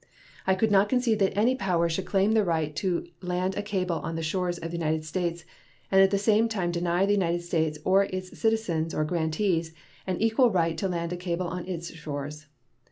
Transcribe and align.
I 0.47 0.55
could 0.55 0.71
not 0.71 0.89
concede 0.89 1.19
that 1.19 1.37
any 1.37 1.53
power 1.53 1.87
should 1.87 2.07
claim 2.07 2.31
the 2.31 2.43
right 2.43 2.75
to 2.77 3.05
land 3.21 3.55
a 3.55 3.61
cable 3.61 3.97
on 3.97 4.15
the 4.15 4.23
shores 4.23 4.57
of 4.57 4.71
the 4.71 4.77
United 4.77 5.05
States 5.05 5.45
and 5.91 6.01
at 6.01 6.09
the 6.09 6.17
same 6.17 6.49
time 6.49 6.71
deny 6.71 7.01
to 7.01 7.05
the 7.05 7.13
United 7.13 7.43
States, 7.43 7.77
or 7.85 8.03
to 8.03 8.17
its 8.17 8.35
citizens 8.39 8.95
or 8.95 9.03
grantees, 9.05 9.75
an 10.07 10.17
equal 10.19 10.49
right 10.49 10.75
to 10.79 10.87
land 10.89 11.13
a 11.13 11.17
cable 11.17 11.45
on 11.47 11.67
its 11.67 11.93
shores. 11.93 12.47